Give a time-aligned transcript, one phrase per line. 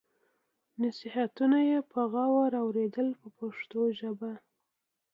[0.81, 4.31] نصیحتونه یې په غور اورېدل په پښتو ژبه.